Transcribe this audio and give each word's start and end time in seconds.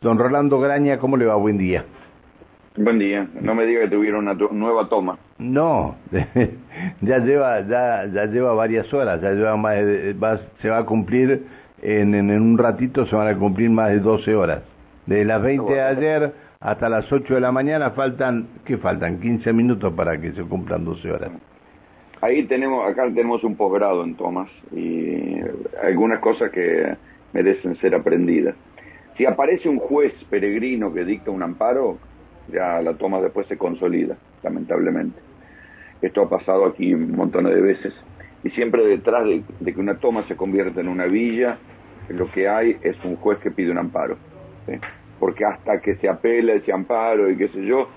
Don 0.00 0.16
Rolando 0.16 0.60
Graña, 0.60 0.98
¿cómo 1.00 1.16
le 1.16 1.26
va? 1.26 1.34
Buen 1.34 1.58
día. 1.58 1.84
Buen 2.76 3.00
día. 3.00 3.26
No 3.40 3.56
me 3.56 3.66
diga 3.66 3.80
que 3.80 3.88
tuvieron 3.88 4.28
una 4.28 4.34
nueva 4.52 4.88
toma. 4.88 5.18
No, 5.38 5.96
ya 7.00 7.18
lleva 7.18 7.62
ya 7.62 8.06
ya 8.06 8.26
lleva 8.26 8.54
varias 8.54 8.94
horas, 8.94 9.20
ya 9.20 9.32
lleva 9.32 9.56
más 9.56 10.40
se 10.62 10.68
va 10.68 10.78
a 10.78 10.86
cumplir 10.86 11.46
en, 11.82 12.14
en, 12.14 12.30
un 12.30 12.56
ratito 12.56 13.06
se 13.06 13.16
van 13.16 13.26
a 13.26 13.36
cumplir 13.36 13.70
más 13.70 13.90
de 13.90 13.98
12 13.98 14.36
horas. 14.36 14.62
De 15.06 15.24
las 15.24 15.42
20 15.42 15.72
de 15.72 15.82
ayer 15.82 16.32
hasta 16.60 16.88
las 16.88 17.12
8 17.12 17.34
de 17.34 17.40
la 17.40 17.50
mañana 17.50 17.90
faltan 17.90 18.46
¿qué 18.64 18.76
faltan? 18.76 19.18
15 19.18 19.52
minutos 19.52 19.92
para 19.94 20.20
que 20.20 20.30
se 20.30 20.44
cumplan 20.44 20.84
12 20.84 21.10
horas. 21.10 21.32
Ahí 22.20 22.44
tenemos 22.44 22.88
acá 22.88 23.02
tenemos 23.06 23.42
un 23.42 23.56
posgrado 23.56 24.04
en 24.04 24.14
tomas 24.14 24.48
y 24.70 25.40
algunas 25.82 26.20
cosas 26.20 26.52
que 26.52 26.96
merecen 27.32 27.74
ser 27.78 27.96
aprendidas. 27.96 28.54
Si 29.18 29.26
aparece 29.26 29.68
un 29.68 29.80
juez 29.80 30.12
peregrino 30.30 30.94
que 30.94 31.04
dicta 31.04 31.32
un 31.32 31.42
amparo, 31.42 31.98
ya 32.52 32.80
la 32.80 32.94
toma 32.94 33.20
después 33.20 33.48
se 33.48 33.58
consolida, 33.58 34.16
lamentablemente. 34.44 35.18
Esto 36.00 36.22
ha 36.22 36.30
pasado 36.30 36.64
aquí 36.66 36.94
un 36.94 37.16
montón 37.16 37.44
de 37.46 37.60
veces. 37.60 37.92
Y 38.44 38.50
siempre 38.50 38.86
detrás 38.86 39.24
de, 39.24 39.42
que 39.74 39.80
una 39.80 39.98
toma 39.98 40.22
se 40.28 40.36
convierta 40.36 40.80
en 40.80 40.86
una 40.86 41.06
villa, 41.06 41.58
lo 42.10 42.30
que 42.30 42.48
hay 42.48 42.76
es 42.80 42.96
un 43.04 43.16
juez 43.16 43.40
que 43.40 43.50
pide 43.50 43.72
un 43.72 43.78
amparo. 43.78 44.16
Porque 45.18 45.44
hasta 45.44 45.80
que 45.80 45.96
se 45.96 46.08
apela 46.08 46.52
ese 46.52 46.72
amparo 46.72 47.28
y 47.28 47.36
qué 47.36 47.48
sé 47.48 47.66
yo, 47.66 47.88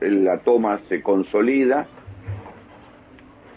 la 0.00 0.38
toma 0.38 0.80
se 0.88 1.02
consolida 1.02 1.86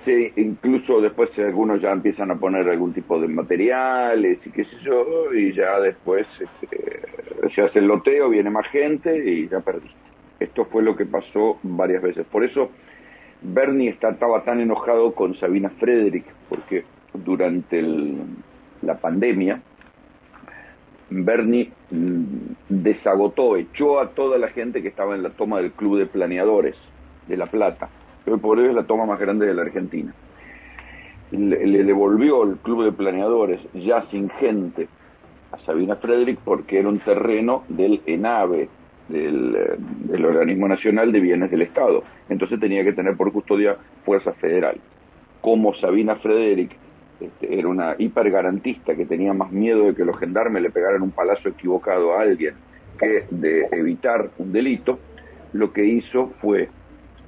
Sí, 0.06 0.34
incluso 0.36 1.00
después 1.00 1.30
algunos 1.40 1.82
ya 1.82 1.92
empiezan 1.92 2.30
a 2.32 2.36
poner 2.36 2.68
algún 2.68 2.94
tipo 2.94 3.20
de 3.22 3.28
materiales 3.30 4.40
y 4.46 4.50
qué 4.50 4.66
sé 4.66 4.76
yo, 4.84 5.34
y 5.34 5.54
ya 5.54 5.80
después 5.80 6.28
este, 6.40 7.02
se 7.56 7.62
hace 7.62 7.80
el 7.80 7.88
loteo, 7.88 8.30
viene 8.30 8.50
más 8.50 8.68
gente 8.68 9.18
y 9.26 9.48
ya 9.48 9.62
perdiste. 9.62 9.96
Esto 10.42 10.66
fue 10.66 10.84
lo 10.84 10.98
que 10.98 11.06
pasó 11.06 11.58
varias 11.64 12.02
veces. 12.02 12.26
Por 12.26 12.44
eso 12.44 12.70
Bernie 13.42 13.90
estaba 13.90 14.44
tan 14.44 14.60
enojado 14.60 15.14
con 15.14 15.36
Sabina 15.36 15.70
Frederick, 15.70 16.26
porque 16.50 16.84
durante 17.14 17.82
la 18.82 18.98
pandemia 18.98 19.62
Bernie 21.10 21.72
mm, 21.92 22.24
desagotó, 22.68 23.56
echó 23.56 24.02
a 24.02 24.10
toda 24.10 24.38
la 24.38 24.50
gente 24.50 24.82
que 24.82 24.90
estaba 24.90 25.16
en 25.16 25.24
la 25.24 25.30
toma 25.30 25.60
del 25.60 25.72
Club 25.72 26.00
de 26.00 26.08
Planeadores 26.08 26.76
de 27.28 27.38
La 27.38 27.46
Plata 27.46 27.90
por 28.42 28.60
eso 28.60 28.70
es 28.70 28.76
la 28.76 28.84
toma 28.84 29.06
más 29.06 29.20
grande 29.20 29.46
de 29.46 29.54
la 29.54 29.64
Argentina. 29.64 30.14
Le, 31.32 31.84
devolvió 31.84 32.44
el 32.44 32.58
club 32.58 32.84
de 32.84 32.92
planeadores, 32.92 33.60
ya 33.74 34.06
sin 34.12 34.30
gente, 34.30 34.88
a 35.52 35.58
Sabina 35.60 35.96
Frederick 35.96 36.40
porque 36.44 36.80
era 36.80 36.90
un 36.90 37.00
terreno 37.00 37.64
del 37.70 38.02
ENAVE, 38.06 38.70
del, 39.10 39.56
eh, 39.56 39.76
del, 39.78 40.26
Organismo 40.26 40.68
Nacional 40.68 41.12
de 41.12 41.20
Bienes 41.20 41.52
del 41.52 41.64
Estado. 41.64 42.04
Entonces 42.30 42.60
tenía 42.60 42.84
que 42.84 42.94
tener 42.94 43.18
por 43.18 43.32
custodia 43.32 43.78
Fuerza 44.06 44.34
Federal. 44.34 44.80
Como 45.42 45.74
Sabina 45.76 46.16
Frederick 46.18 46.72
este, 47.20 47.60
era 47.60 47.68
una 47.68 47.96
hipergarantista 47.98 48.96
que 48.96 49.06
tenía 49.06 49.34
más 49.34 49.52
miedo 49.52 49.86
de 49.86 49.96
que 49.96 50.06
los 50.06 50.18
gendarmes 50.20 50.62
le 50.62 50.70
pegaran 50.70 51.02
un 51.02 51.12
palazo 51.12 51.50
equivocado 51.50 52.14
a 52.14 52.22
alguien 52.22 52.56
que 53.00 53.26
de 53.30 53.68
evitar 53.72 54.30
un 54.38 54.52
delito, 54.52 55.00
lo 55.54 55.74
que 55.74 55.86
hizo 55.86 56.32
fue 56.42 56.70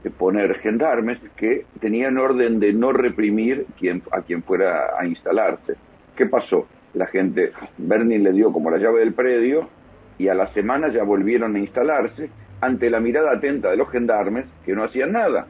poner 0.09 0.59
gendarmes 0.59 1.20
que 1.36 1.66
tenían 1.80 2.17
orden 2.17 2.59
de 2.59 2.73
no 2.73 2.92
reprimir 2.92 3.66
quien, 3.80 4.03
a 4.12 4.22
quien 4.22 4.44
fuera 4.44 5.00
a 5.00 5.06
instalarse. 5.06 5.75
¿Qué 6.16 6.25
pasó? 6.25 6.67
La 6.94 7.08
gente, 7.08 7.52
Bernie 7.78 8.20
le 8.20 8.31
dio 8.31 8.52
como 8.52 8.72
la 8.72 8.78
llave 8.78 9.00
del 9.00 9.14
predio 9.14 9.70
y 10.17 10.28
a 10.28 10.34
la 10.34 10.47
semana 10.53 10.89
ya 10.89 11.03
volvieron 11.03 11.56
a 11.56 11.59
instalarse 11.59 12.30
ante 12.62 12.89
la 12.89 13.00
mirada 13.00 13.31
atenta 13.31 13.70
de 13.70 13.78
los 13.78 13.89
gendarmes 13.89 14.45
que 14.66 14.73
no 14.73 14.84
hacían 14.84 15.12
nada. 15.12 15.47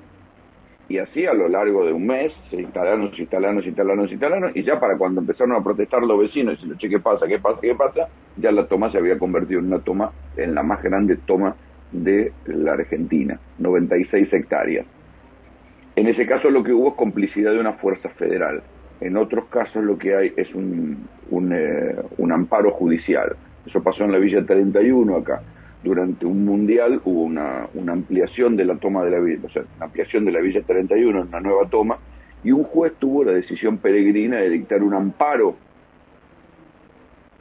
Y 0.87 0.99
así 0.99 1.25
a 1.25 1.33
lo 1.33 1.47
largo 1.49 1.85
de 1.85 1.93
un 1.93 2.05
mes 2.05 2.31
se 2.49 2.57
instalaron, 2.57 3.11
se 3.15 3.21
instalaron, 3.21 3.61
se 3.61 3.69
instalaron, 3.69 4.07
se 4.07 4.13
instalaron, 4.13 4.51
y 4.53 4.63
ya 4.63 4.79
para 4.79 4.97
cuando 4.97 5.21
empezaron 5.21 5.55
a 5.55 5.63
protestar 5.63 6.03
los 6.03 6.19
vecinos 6.19 6.53
y 6.53 6.55
diciendo, 6.57 6.75
che, 6.77 6.89
¿qué 6.89 6.99
pasa? 6.99 7.27
¿Qué 7.27 7.39
pasa? 7.39 7.59
¿Qué 7.61 7.73
pasa? 7.73 8.07
Ya 8.37 8.51
la 8.51 8.67
toma 8.67 8.91
se 8.91 8.99
había 8.99 9.17
convertido 9.17 9.59
en 9.59 9.67
una 9.67 9.79
toma, 9.79 10.11
en 10.37 10.53
la 10.53 10.61
más 10.61 10.83
grande 10.83 11.17
toma 11.17 11.55
de 11.91 12.31
la 12.45 12.73
Argentina, 12.73 13.39
96 13.59 14.31
hectáreas. 14.33 14.85
En 15.95 16.07
ese 16.07 16.25
caso 16.25 16.49
lo 16.49 16.63
que 16.63 16.73
hubo 16.73 16.89
es 16.89 16.95
complicidad 16.95 17.53
de 17.53 17.59
una 17.59 17.73
fuerza 17.73 18.09
federal. 18.09 18.63
En 18.99 19.17
otros 19.17 19.45
casos 19.45 19.83
lo 19.83 19.97
que 19.97 20.15
hay 20.15 20.33
es 20.35 20.53
un, 20.53 21.07
un, 21.29 21.53
eh, 21.53 21.95
amparo 22.31 22.71
judicial. 22.71 23.35
Eso 23.65 23.81
pasó 23.81 24.03
en 24.03 24.11
la 24.11 24.17
Villa 24.17 24.45
31 24.45 25.15
acá. 25.15 25.41
Durante 25.83 26.25
un 26.25 26.43
mundial 26.43 27.01
hubo 27.05 27.23
una, 27.23 27.67
una 27.75 27.93
ampliación 27.93 28.57
de 28.57 28.65
la 28.65 28.75
toma 28.75 29.03
de 29.05 29.11
la 29.11 29.19
Villa, 29.19 29.41
o 29.43 29.49
sea, 29.49 29.63
una 29.77 29.85
ampliación 29.85 30.25
de 30.25 30.31
la 30.31 30.39
Villa 30.39 30.61
31, 30.63 31.21
una 31.21 31.39
nueva 31.39 31.69
toma, 31.69 31.97
y 32.43 32.51
un 32.51 32.63
juez 32.63 32.93
tuvo 32.99 33.23
la 33.23 33.31
decisión 33.31 33.77
peregrina 33.77 34.37
de 34.37 34.49
dictar 34.49 34.83
un 34.83 34.93
amparo 34.93 35.55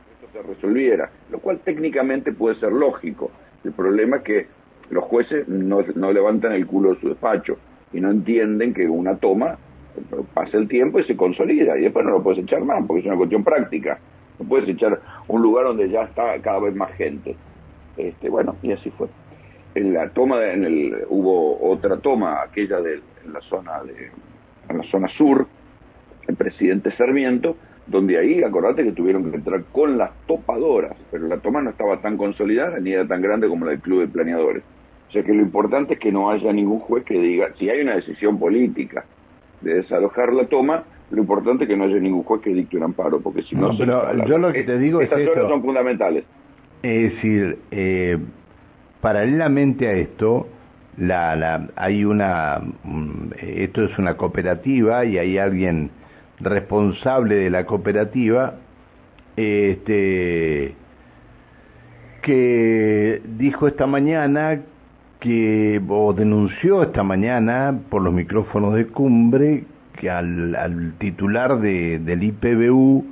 que 0.07 0.27
esto 0.27 0.39
se 0.39 0.47
resolviera, 0.47 1.11
lo 1.31 1.41
cual 1.41 1.61
técnicamente 1.61 2.33
puede 2.33 2.57
ser 2.57 2.73
lógico, 2.73 3.31
el 3.65 3.73
problema 3.73 4.19
es 4.19 4.23
que 4.23 4.47
los 4.91 5.05
jueces 5.05 5.49
no, 5.49 5.83
levantan 6.13 6.53
el 6.53 6.67
culo 6.67 6.95
de 6.95 7.01
su 7.01 7.09
despacho 7.09 7.57
y 7.93 8.01
no 8.01 8.11
entienden 8.11 8.75
que 8.75 8.89
una 8.89 9.17
toma 9.17 9.57
pasa 10.35 10.57
el 10.59 10.69
tiempo 10.69 10.99
y 10.99 11.05
se 11.05 11.17
consolida 11.17 11.79
y 11.79 11.83
después 11.83 12.05
no 12.05 12.13
lo 12.13 12.23
puedes 12.23 12.41
echar 12.41 12.65
más 12.65 12.85
porque 12.87 13.01
es 13.01 13.07
una 13.07 13.17
cuestión 13.17 13.45
práctica. 13.45 13.99
No 14.39 14.49
puedes 14.49 14.69
echar 14.69 15.01
un 15.29 15.41
lugar 15.41 15.67
donde 15.67 15.89
ya 15.89 16.03
está 16.03 16.39
cada 16.41 16.59
vez 16.59 16.75
más 16.75 16.93
gente. 16.95 17.37
Este, 17.97 18.29
bueno, 18.29 18.57
y 18.63 18.73
así 18.73 18.91
fue. 18.91 19.09
En 19.75 19.95
la 19.95 20.09
toma, 20.11 20.45
en 20.45 20.65
el, 20.65 21.05
hubo 21.09 21.71
otra 21.71 21.97
toma, 21.99 22.43
aquella 22.43 22.81
de 22.81 23.01
en 23.25 23.33
la 23.33 23.41
zona 23.43 23.83
de, 23.83 24.11
en 24.69 24.79
la 24.79 24.85
zona 24.85 25.09
sur, 25.09 25.47
el 26.27 26.37
presidente 26.37 26.91
Sarmiento, 26.93 27.57
donde 27.87 28.19
ahí, 28.19 28.43
acordate 28.43 28.83
que 28.83 28.93
tuvieron 28.93 29.31
que 29.31 29.37
entrar 29.37 29.63
con 29.73 29.99
las 29.99 30.11
topadoras, 30.27 30.97
pero 31.11 31.27
la 31.27 31.39
toma 31.39 31.61
no 31.61 31.71
estaba 31.71 32.01
tan 32.01 32.17
consolidada 32.17 32.79
ni 32.81 32.93
era 32.93 33.07
tan 33.07 33.21
grande 33.21 33.49
como 33.49 33.65
la 33.65 33.73
del 33.73 33.81
Club 33.81 34.01
de 34.01 34.09
Planeadores. 34.09 34.63
O 35.09 35.13
sea 35.13 35.23
que 35.23 35.35
lo 35.35 35.43
importante 35.43 35.95
es 35.95 36.01
que 36.01 36.11
no 36.11 36.31
haya 36.31 36.53
ningún 36.53 36.81
juez 36.81 37.05
que 37.05 37.19
diga, 37.19 37.51
si 37.59 37.69
hay 37.69 37.83
una 37.83 37.95
decisión 37.97 38.39
política 38.39 39.05
de 39.61 39.75
desalojar 39.75 40.33
la 40.33 40.47
toma, 40.47 40.85
lo 41.11 41.21
importante 41.21 41.65
es 41.65 41.71
que 41.71 41.77
no 41.77 41.85
haya 41.85 41.99
ningún 41.99 42.23
juez 42.23 42.41
que 42.41 42.51
dicte 42.51 42.77
un 42.77 42.85
amparo, 42.85 43.21
porque 43.21 43.43
si 43.43 43.55
no... 43.55 43.71
pero 43.77 44.27
yo 44.27 44.39
lo 44.39 44.53
que 44.53 44.65
te 44.65 44.79
digo 44.79 45.01
es 45.01 45.13
Estas 45.13 45.49
son 45.49 45.63
fundamentales. 45.63 46.25
Es 46.83 47.15
decir, 47.15 47.59
eh, 47.71 48.19
paralelamente 49.01 49.89
a 49.89 49.93
esto, 49.93 50.49
la, 50.97 51.37
la, 51.37 51.69
hay 51.77 52.05
una... 52.05 52.61
Mm, 52.83 53.33
esto 53.41 53.85
es 53.85 53.97
una 53.99 54.17
cooperativa 54.17 55.05
y 55.05 55.19
hay 55.19 55.39
alguien 55.39 55.91
responsable 56.41 57.37
de 57.37 57.51
la 57.51 57.67
cooperativa, 57.67 58.55
este, 59.37 60.75
que 62.23 63.23
dijo 63.37 63.69
esta 63.69 63.87
mañana 63.87 64.61
que, 65.21 65.81
o 65.89 66.13
denunció 66.13 66.83
esta 66.83 67.03
mañana 67.03 67.79
por 67.91 68.03
los 68.03 68.13
micrófonos 68.13 68.75
de 68.75 68.87
cumbre, 68.87 69.65
que 69.99 70.11
al, 70.11 70.95
titular 70.99 71.61
de, 71.61 71.99
del 71.99 72.23
IPBU 72.23 73.05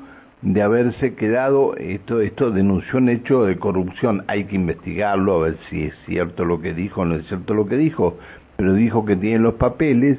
de 0.43 0.63
haberse 0.63 1.15
quedado, 1.15 1.77
esto, 1.77 2.21
esto 2.21 2.51
denunció 2.51 2.99
un 2.99 3.09
hecho 3.09 3.45
de 3.45 3.57
corrupción, 3.59 4.25
hay 4.27 4.45
que 4.45 4.57
investigarlo 4.57 5.37
a 5.37 5.45
ver 5.45 5.57
si 5.71 5.85
es 5.85 5.95
cierto 6.07 6.45
lo 6.45 6.61
que 6.61 6.75
dijo 6.75 7.03
o 7.03 7.05
no 7.05 7.15
es 7.15 7.27
cierto 7.29 7.55
lo 7.55 7.67
que 7.67 7.77
dijo, 7.77 8.19
pero 8.57 8.75
dijo 8.75 9.05
que 9.05 9.17
tiene 9.17 9.39
los 9.39 9.55
papeles 9.55 10.19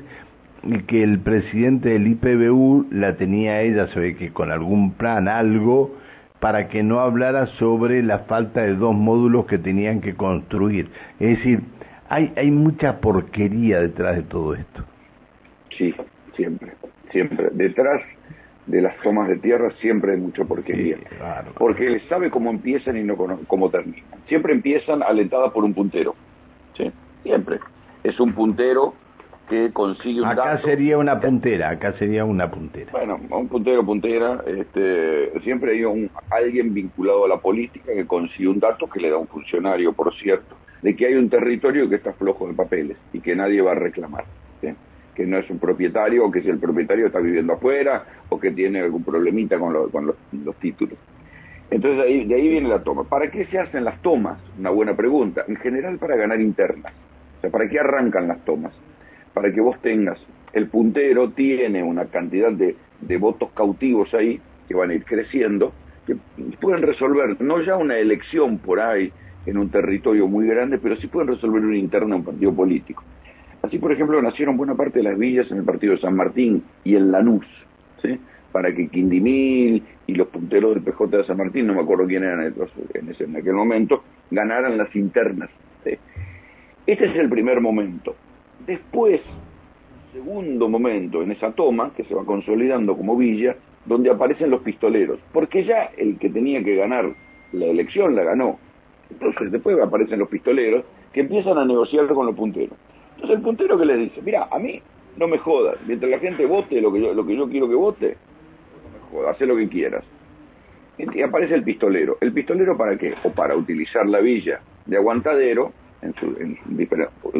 que 0.87 1.03
el 1.03 1.19
presidente 1.19 1.89
del 1.89 2.07
IPBU 2.07 2.87
la 2.91 3.15
tenía 3.17 3.61
ella, 3.61 3.87
se 3.87 3.99
ve 3.99 4.15
que 4.15 4.31
con 4.31 4.51
algún 4.51 4.93
plan, 4.93 5.27
algo, 5.27 5.95
para 6.39 6.67
que 6.67 6.83
no 6.83 6.99
hablara 6.99 7.47
sobre 7.57 8.01
la 8.03 8.19
falta 8.19 8.61
de 8.61 8.75
dos 8.75 8.95
módulos 8.95 9.45
que 9.45 9.57
tenían 9.57 10.01
que 10.01 10.15
construir. 10.15 10.89
Es 11.19 11.37
decir, 11.37 11.61
hay, 12.09 12.33
hay 12.35 12.51
mucha 12.51 12.99
porquería 12.99 13.79
detrás 13.79 14.15
de 14.15 14.23
todo 14.23 14.53
esto. 14.53 14.83
Sí, 15.77 15.93
siempre, 16.35 16.73
siempre. 17.11 17.49
Detrás 17.51 18.01
de 18.65 18.81
las 18.81 18.95
tomas 19.01 19.27
de 19.27 19.37
tierra 19.37 19.71
siempre 19.81 20.13
hay 20.13 20.19
mucha 20.19 20.45
porquería. 20.45 20.97
Porque 21.57 21.87
él 21.87 22.01
sabe 22.07 22.29
cómo 22.29 22.49
empiezan 22.49 22.97
y 22.97 23.03
no 23.03 23.15
cómo 23.47 23.69
terminan. 23.69 24.03
Siempre 24.27 24.53
empiezan 24.53 25.03
alentada 25.03 25.51
por 25.51 25.63
un 25.63 25.73
puntero. 25.73 26.15
¿sí? 26.77 26.91
Siempre. 27.23 27.59
Es 28.03 28.19
un 28.19 28.33
puntero 28.33 28.93
que 29.49 29.71
consigue 29.71 30.21
un 30.21 30.27
acá 30.27 30.61
sería 30.61 30.97
una 30.97 31.19
puntera, 31.19 31.69
acá 31.69 31.93
sería 31.93 32.23
una 32.23 32.49
puntera. 32.49 32.91
Bueno, 32.91 33.19
un 33.29 33.47
puntero, 33.47 33.85
puntera, 33.85 34.43
este, 34.47 35.37
siempre 35.41 35.73
hay 35.73 35.83
un, 35.83 36.09
alguien 36.31 36.73
vinculado 36.73 37.25
a 37.25 37.27
la 37.27 37.37
política 37.37 37.93
que 37.93 38.07
consigue 38.07 38.47
un 38.47 38.59
dato 38.59 38.87
que 38.87 38.99
le 38.99 39.09
da 39.09 39.17
un 39.17 39.27
funcionario, 39.27 39.93
por 39.93 40.13
cierto, 40.13 40.55
de 40.81 40.95
que 40.95 41.07
hay 41.07 41.15
un 41.15 41.29
territorio 41.29 41.89
que 41.89 41.95
está 41.95 42.13
flojo 42.13 42.47
de 42.47 42.53
papeles 42.53 42.97
y 43.11 43.19
que 43.19 43.35
nadie 43.35 43.61
va 43.61 43.71
a 43.71 43.75
reclamar. 43.75 44.25
que 45.13 45.27
no 45.27 45.37
es 45.37 45.47
un 45.51 45.59
propietario 45.59 46.25
o 46.25 46.31
que 46.31 46.41
si 46.41 46.49
el 46.49 46.57
propietario 46.57 47.05
está 47.05 47.19
viviendo 47.19 47.53
afuera 47.53 48.03
o 48.29 48.39
que 48.39 48.49
tiene 48.49 48.79
algún 48.79 49.03
problemita 49.03 49.59
con, 49.59 49.91
con 49.91 50.07
los, 50.07 50.55
títulos. 50.55 50.97
Entonces 51.69 51.99
de 51.99 52.03
ahí, 52.03 52.25
de 52.25 52.33
ahí 52.33 52.47
viene 52.49 52.67
la 52.67 52.81
toma. 52.81 53.03
¿Para 53.03 53.29
qué 53.29 53.45
se 53.45 53.59
hacen 53.59 53.83
las 53.83 54.01
tomas? 54.01 54.39
Una 54.57 54.71
buena 54.71 54.95
pregunta. 54.95 55.45
En 55.47 55.55
general 55.57 55.99
para 55.99 56.15
ganar 56.15 56.41
internas. 56.41 56.93
O 57.37 57.41
sea, 57.41 57.51
¿para 57.51 57.69
qué 57.69 57.79
arrancan 57.79 58.27
las 58.27 58.43
tomas? 58.43 58.73
Para 59.33 59.51
que 59.51 59.61
vos 59.61 59.81
tengas, 59.81 60.19
el 60.53 60.67
puntero 60.67 61.31
tiene 61.31 61.83
una 61.83 62.05
cantidad 62.05 62.51
de, 62.51 62.75
de 63.01 63.17
votos 63.17 63.49
cautivos 63.53 64.13
ahí, 64.13 64.39
que 64.67 64.75
van 64.75 64.91
a 64.91 64.93
ir 64.93 65.03
creciendo, 65.03 65.73
que 66.05 66.15
pueden 66.59 66.81
resolver, 66.81 67.41
no 67.41 67.61
ya 67.61 67.75
una 67.75 67.97
elección 67.97 68.57
por 68.59 68.79
ahí 68.79 69.11
en 69.45 69.57
un 69.57 69.69
territorio 69.69 70.27
muy 70.27 70.47
grande, 70.47 70.77
pero 70.77 70.95
sí 70.97 71.07
pueden 71.07 71.29
resolver 71.29 71.61
una 71.61 71.77
interna 71.77 72.15
un 72.15 72.23
partido 72.23 72.53
político. 72.53 73.03
Así, 73.61 73.77
por 73.77 73.91
ejemplo, 73.91 74.21
nacieron 74.21 74.57
buena 74.57 74.75
parte 74.75 74.99
de 74.99 75.03
las 75.03 75.17
villas 75.17 75.49
en 75.51 75.57
el 75.57 75.63
partido 75.63 75.93
de 75.93 76.01
San 76.01 76.15
Martín 76.15 76.63
y 76.83 76.95
en 76.95 77.11
Lanús, 77.11 77.45
¿sí? 78.01 78.19
para 78.51 78.73
que 78.73 78.87
Quindimil 78.87 79.83
y 80.05 80.15
los 80.15 80.27
punteros 80.27 80.75
del 80.75 80.83
PJ 80.83 81.17
de 81.17 81.23
San 81.23 81.37
Martín, 81.37 81.67
no 81.67 81.73
me 81.73 81.81
acuerdo 81.81 82.05
quién 82.05 82.23
eran 82.23 82.53
en, 82.93 83.09
ese, 83.09 83.23
en 83.23 83.35
aquel 83.35 83.53
momento, 83.53 84.03
ganaran 84.31 84.77
las 84.77 84.95
internas. 84.95 85.49
Este 86.85 87.05
es 87.05 87.15
el 87.15 87.29
primer 87.29 87.61
momento. 87.61 88.15
Después, 88.65 89.21
segundo 90.13 90.69
momento 90.69 91.21
en 91.21 91.31
esa 91.31 91.51
toma, 91.51 91.91
que 91.95 92.03
se 92.05 92.15
va 92.15 92.23
consolidando 92.25 92.95
como 92.95 93.17
villa, 93.17 93.55
donde 93.85 94.09
aparecen 94.09 94.49
los 94.49 94.61
pistoleros, 94.61 95.19
porque 95.33 95.65
ya 95.65 95.91
el 95.97 96.17
que 96.17 96.29
tenía 96.29 96.63
que 96.63 96.75
ganar 96.75 97.13
la 97.51 97.65
elección 97.65 98.15
la 98.15 98.23
ganó. 98.23 98.57
Entonces 99.09 99.51
después 99.51 99.77
aparecen 99.79 100.19
los 100.19 100.29
pistoleros 100.29 100.85
que 101.11 101.21
empiezan 101.21 101.57
a 101.57 101.65
negociar 101.65 102.07
con 102.07 102.25
los 102.25 102.35
punteros. 102.35 102.77
Entonces 103.15 103.37
el 103.37 103.43
puntero 103.43 103.77
que 103.77 103.85
les 103.85 103.99
dice, 103.99 104.21
mira, 104.21 104.47
a 104.49 104.57
mí 104.57 104.81
no 105.17 105.27
me 105.27 105.37
jodas, 105.37 105.77
mientras 105.85 106.09
la 106.09 106.19
gente 106.19 106.45
vote 106.45 106.81
lo 106.81 106.91
que 106.91 107.01
yo, 107.01 107.13
lo 107.13 107.25
que 107.25 107.35
yo 107.35 107.47
quiero 107.49 107.69
que 107.69 107.75
vote, 107.75 108.17
hace 109.29 109.45
lo 109.45 109.55
que 109.55 109.67
quieras. 109.69 110.03
Y 110.97 111.21
aparece 111.21 111.55
el 111.55 111.63
pistolero. 111.63 112.17
¿El 112.21 112.33
pistolero 112.33 112.77
para 112.77 112.97
qué? 112.97 113.15
O 113.23 113.31
para 113.31 113.55
utilizar 113.55 114.07
la 114.07 114.19
villa 114.19 114.61
de 114.85 114.97
aguantadero, 114.97 115.73
en 116.03 116.13
su, 116.15 116.25
en 116.39 116.57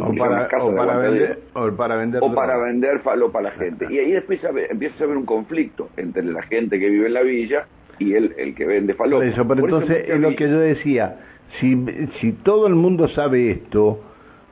o 0.01 0.15
para, 0.15 0.47
o 0.59 0.75
para 0.75 0.97
vender, 0.97 1.39
o 1.53 1.71
para 1.71 1.95
vender 1.95 2.21
o 2.23 2.33
para 2.33 2.57
vender 2.57 2.99
falopa 2.99 3.39
a 3.39 3.43
la 3.43 3.51
gente. 3.51 3.87
Y 3.89 3.99
ahí 3.99 4.15
haber, 4.15 4.71
empieza 4.71 4.95
a 5.01 5.03
haber 5.05 5.17
un 5.17 5.25
conflicto 5.25 5.89
entre 5.97 6.23
la 6.23 6.41
gente 6.43 6.79
que 6.79 6.89
vive 6.89 7.07
en 7.07 7.13
la 7.13 7.21
villa 7.21 7.65
y 7.99 8.13
el, 8.13 8.33
el 8.37 8.55
que 8.55 8.65
vende 8.65 8.93
falopa. 8.93 9.25
Eso, 9.25 9.47
pero 9.47 9.65
entonces 9.65 10.05
es 10.07 10.19
lo 10.19 10.35
que 10.35 10.49
yo 10.49 10.59
decía, 10.59 11.19
si, 11.59 11.85
si 12.19 12.31
todo 12.31 12.67
el 12.67 12.75
mundo 12.75 13.07
sabe 13.09 13.51
esto, 13.51 13.99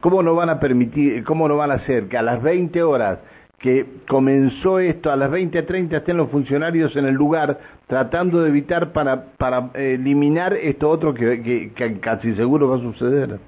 ¿cómo 0.02 0.22
no 0.24 0.36
van 0.36 0.50
a 0.50 0.60
permitir, 0.60 1.24
cómo 1.24 1.48
no 1.48 1.58
van 1.58 1.72
a 1.72 1.76
hacer 1.76 2.08
que 2.08 2.18
a 2.18 2.22
las 2.22 2.42
20 2.44 2.84
horas 2.84 3.20
que 3.62 3.86
comenzó 4.08 4.80
esto 4.80 5.12
a 5.12 5.16
las 5.16 5.30
20.30 5.30 5.98
estén 5.98 6.18
los 6.18 6.30
funcionarios 6.32 6.96
en 6.96 7.06
el 7.06 7.14
lugar 7.14 7.60
tratando 7.86 8.42
de 8.42 8.50
evitar 8.50 8.92
para, 8.92 9.34
para 9.38 9.70
eliminar 9.76 10.54
esto 10.54 10.90
otro 10.90 11.14
que, 11.14 11.72
que, 11.76 12.00
casi 12.00 12.34
seguro 12.36 12.70
va 12.70 12.78
a 12.78 12.80
suceder. 12.80 13.40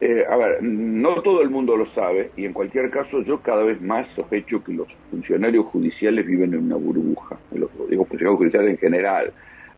Eh, 0.00 0.24
a 0.28 0.36
ver, 0.36 0.62
no 0.62 1.22
todo 1.22 1.40
el 1.40 1.48
mundo 1.48 1.74
lo 1.74 1.86
sabe 1.94 2.30
y 2.36 2.44
en 2.44 2.52
cualquier 2.52 2.90
caso 2.90 3.22
yo 3.22 3.40
cada 3.40 3.62
vez 3.62 3.80
más 3.80 4.06
sospecho 4.14 4.62
que 4.62 4.74
los 4.74 4.88
funcionarios 5.10 5.64
judiciales 5.66 6.26
viven 6.26 6.52
en 6.52 6.64
una 6.64 6.76
burbuja, 6.76 7.38
los, 7.54 7.70
digo 7.88 8.04
funcionarios 8.04 8.38
judiciales 8.38 8.70
en 8.72 8.78
general. 8.78 9.32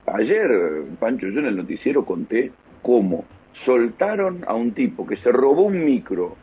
Ayer, 0.07 0.83
Pancho, 0.99 1.29
yo 1.29 1.39
en 1.39 1.47
el 1.47 1.57
noticiero 1.57 2.05
conté 2.05 2.51
cómo 2.83 3.27
soltaron 3.65 4.45
a 4.49 4.55
un 4.55 4.73
tipo 4.73 5.07
que 5.07 5.17
se 5.17 5.31
robó 5.31 5.63
un 5.63 5.85
micro 5.85 6.37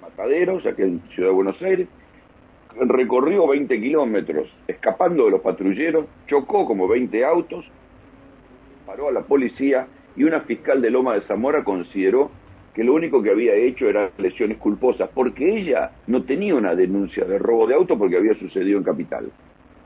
Mataderos, 0.00 0.64
aquí 0.64 0.82
en 0.82 1.02
Ciudad 1.14 1.30
de 1.30 1.34
Buenos 1.34 1.60
Aires, 1.62 1.88
recorrió 2.78 3.48
20 3.48 3.80
kilómetros 3.80 4.48
escapando 4.68 5.24
de 5.24 5.32
los 5.32 5.40
patrulleros, 5.40 6.06
chocó 6.28 6.66
como 6.66 6.86
20 6.86 7.24
autos, 7.24 7.64
paró 8.86 9.08
a 9.08 9.12
la 9.12 9.22
policía 9.22 9.88
y 10.14 10.24
una 10.24 10.40
fiscal 10.42 10.80
de 10.80 10.90
Loma 10.90 11.14
de 11.14 11.22
Zamora 11.22 11.64
consideró 11.64 12.30
que 12.76 12.84
lo 12.84 12.92
único 12.92 13.22
que 13.22 13.30
había 13.30 13.54
hecho 13.54 13.88
eran 13.88 14.10
lesiones 14.18 14.58
culposas, 14.58 15.08
porque 15.14 15.56
ella 15.56 15.92
no 16.08 16.24
tenía 16.24 16.54
una 16.54 16.74
denuncia 16.74 17.24
de 17.24 17.38
robo 17.38 17.66
de 17.66 17.74
auto 17.74 17.96
porque 17.96 18.18
había 18.18 18.34
sucedido 18.34 18.76
en 18.76 18.84
Capital. 18.84 19.30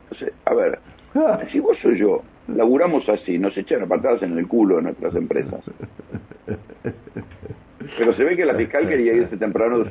Entonces, 0.03 0.33
a 0.43 0.53
ver, 0.53 0.77
ah. 1.15 1.39
si 1.49 1.61
vos 1.61 1.77
o 1.85 1.91
yo 1.91 2.21
laburamos 2.53 3.07
así, 3.07 3.39
nos 3.39 3.57
echan 3.57 3.83
a 3.83 3.85
patadas 3.85 4.23
en 4.23 4.37
el 4.37 4.45
culo 4.45 4.75
de 4.75 4.81
nuestras 4.81 5.15
empresas. 5.15 5.63
Pero 7.97 8.13
se 8.13 8.25
ve 8.25 8.35
que 8.35 8.45
la 8.45 8.55
fiscal 8.55 8.85
quería 8.89 9.13
irse 9.13 9.37
temprano 9.37 9.85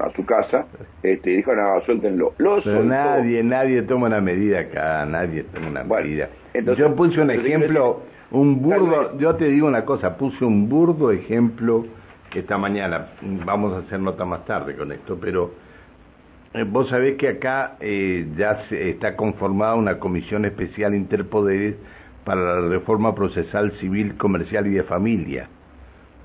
a 0.00 0.10
su, 0.12 0.26
casa 0.26 0.66
este, 1.02 1.30
y 1.30 1.36
dijo, 1.36 1.54
no, 1.54 1.80
suéltenlo. 1.86 2.34
Pero 2.36 2.84
nadie, 2.84 3.42
nadie 3.42 3.80
toma 3.82 4.08
una 4.08 4.20
medida 4.20 4.60
acá, 4.60 5.06
nadie 5.06 5.44
toma 5.44 5.68
una 5.68 5.82
medida. 5.82 6.28
yo 6.76 6.94
puse 6.94 7.22
un 7.22 7.30
ejemplo, 7.30 8.02
un 8.32 8.60
burdo, 8.60 9.18
yo 9.18 9.34
te 9.36 9.46
digo 9.46 9.66
una 9.66 9.86
cosa, 9.86 10.18
puse 10.18 10.44
un 10.44 10.68
burdo 10.68 11.10
ejemplo 11.10 11.86
esta 12.40 12.58
mañana, 12.58 13.08
vamos 13.44 13.72
a 13.74 13.78
hacer 13.78 14.00
nota 14.00 14.24
más 14.24 14.44
tarde 14.44 14.76
con 14.76 14.92
esto, 14.92 15.18
pero 15.20 15.52
eh, 16.54 16.64
vos 16.64 16.88
sabés 16.88 17.16
que 17.16 17.28
acá 17.28 17.76
eh, 17.80 18.26
ya 18.36 18.66
se, 18.68 18.90
está 18.90 19.16
conformada 19.16 19.74
una 19.74 19.98
comisión 19.98 20.44
especial 20.44 20.94
interpoderes 20.94 21.76
para 22.24 22.60
la 22.60 22.68
reforma 22.68 23.14
procesal 23.14 23.72
civil, 23.78 24.16
comercial 24.16 24.66
y 24.66 24.70
de 24.70 24.82
familia. 24.84 25.48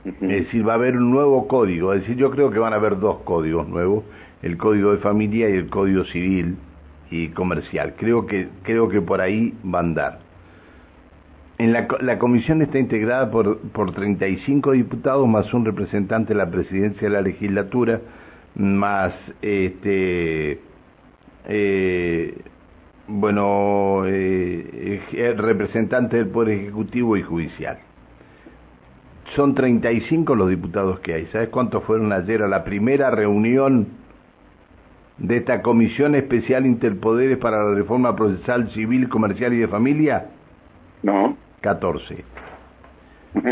Es 0.05 0.45
decir, 0.45 0.65
va 0.67 0.73
a 0.73 0.75
haber 0.75 0.95
un 0.95 1.11
nuevo 1.11 1.47
código, 1.47 1.93
es 1.93 2.01
decir, 2.01 2.15
yo 2.15 2.31
creo 2.31 2.49
que 2.49 2.59
van 2.59 2.71
a 2.71 2.77
haber 2.77 2.97
dos 2.97 3.19
códigos 3.23 3.67
nuevos, 3.67 4.05
el 4.41 4.57
código 4.57 4.91
de 4.93 4.99
familia 4.99 5.49
y 5.49 5.53
el 5.53 5.69
código 5.69 6.05
civil 6.05 6.57
y 7.09 7.29
comercial. 7.29 7.95
Creo 7.97 8.25
que, 8.25 8.47
creo 8.63 8.87
que 8.87 9.01
por 9.01 9.19
ahí 9.19 9.53
va 9.65 9.79
a 9.79 9.81
andar. 9.81 10.26
En 11.59 11.73
la, 11.73 11.87
la 12.01 12.19
comisión 12.19 12.61
está 12.61 12.77
integrada 12.77 13.31
por, 13.31 13.59
por 13.69 13.91
35 13.91 14.73
diputados 14.73 15.27
más 15.27 15.51
un 15.53 15.65
representante 15.65 16.33
de 16.33 16.37
la 16.37 16.51
presidencia 16.51 17.07
de 17.07 17.13
la 17.13 17.21
legislatura, 17.21 17.99
más 18.55 19.13
este 19.41 20.59
eh, 21.47 22.37
bueno 23.07 24.03
eh, 24.05 25.35
representante 25.37 26.17
del 26.17 26.27
poder 26.27 26.59
ejecutivo 26.59 27.17
y 27.17 27.23
judicial. 27.23 27.79
Son 29.35 29.55
35 29.55 30.35
los 30.35 30.49
diputados 30.49 30.99
que 30.99 31.13
hay. 31.13 31.25
Sabes 31.27 31.49
cuántos 31.49 31.83
fueron 31.83 32.13
ayer 32.13 32.43
a 32.43 32.47
la 32.47 32.63
primera 32.63 33.09
reunión 33.11 33.87
de 35.17 35.37
esta 35.37 35.61
comisión 35.61 36.15
especial 36.15 36.65
interpoderes 36.65 37.37
para 37.39 37.63
la 37.63 37.73
reforma 37.73 38.15
procesal 38.15 38.69
civil 38.71 39.09
comercial 39.09 39.53
y 39.53 39.57
de 39.57 39.67
familia 39.67 40.27
no 41.01 41.35
14 41.61 42.23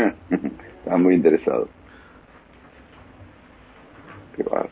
está 0.86 0.96
muy 0.96 1.14
interesado. 1.14 1.68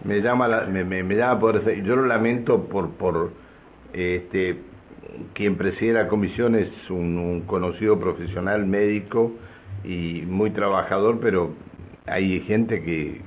Me 0.04 0.20
llama 0.20 0.46
la, 0.46 0.66
me, 0.66 0.84
me, 0.84 1.14
llama 1.14 1.40
por 1.40 1.64
yo 1.82 1.96
lo 1.96 2.06
lamento 2.06 2.64
por 2.64 2.90
por 2.90 3.30
este 3.92 4.58
quien 5.32 5.56
preside 5.56 5.94
la 5.94 6.08
comisión 6.08 6.54
es 6.54 6.68
un, 6.90 7.44
conocido 7.46 7.98
profesional 7.98 8.66
médico 8.66 9.32
y 9.84 10.22
muy 10.26 10.50
trabajador 10.50 11.18
pero 11.20 11.50
hay 12.06 12.40
gente 12.40 12.82
que 12.82 13.22